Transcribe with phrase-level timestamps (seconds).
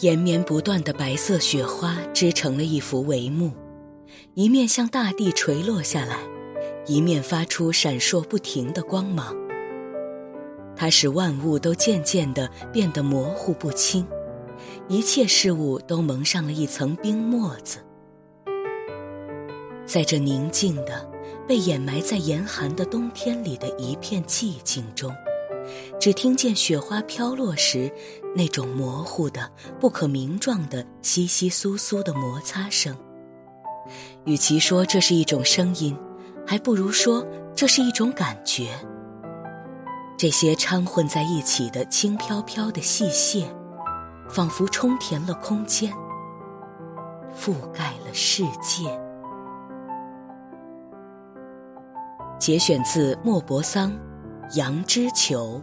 [0.00, 3.52] 延绵不断的白色雪花织成了一幅帷幕，
[4.32, 6.16] 一面向大地垂落下来，
[6.86, 9.36] 一面发出闪烁不停的光芒。
[10.74, 14.06] 它使万物都渐渐地变得模糊不清，
[14.88, 17.78] 一切事物都蒙上了一层冰沫子。
[19.84, 21.06] 在这宁静的、
[21.46, 25.14] 被掩埋在严寒的冬天里的一片寂静中。
[26.00, 27.92] 只听见雪花飘落时，
[28.34, 32.96] 那种模糊的、不可名状的稀稀疏疏的摩擦声。
[34.24, 35.94] 与其说这是一种声音，
[36.46, 38.70] 还不如说这是一种感觉。
[40.16, 43.44] 这些掺混在一起的轻飘飘的细屑，
[44.26, 45.92] 仿佛充填了空间，
[47.38, 48.98] 覆盖了世界。
[52.38, 53.92] 节选自莫泊桑。
[54.56, 55.62] 羊之球。